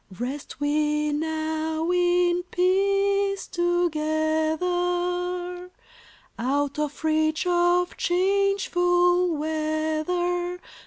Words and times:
Rest 0.17 0.59
we 0.59 1.11
now 1.13 1.91
in 1.91 2.41
peace 2.49 3.45
together 3.45 5.69
Out 6.39 6.79
of 6.79 7.03
reach 7.03 7.45
of 7.45 7.95
changeful 7.97 9.29
weather 9.37 10.57